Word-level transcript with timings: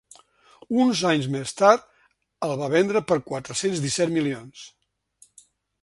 Uns 0.85 1.01
anys 1.09 1.27
més 1.35 1.53
tard, 1.59 1.85
el 2.47 2.55
va 2.63 2.71
vendre 2.77 3.05
per 3.13 3.21
quatre-cents 3.31 3.83
disset 3.87 4.15
milions. 4.19 4.65